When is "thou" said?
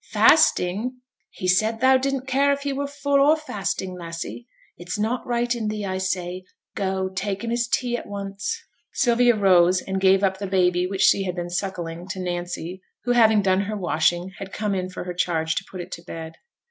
1.79-1.95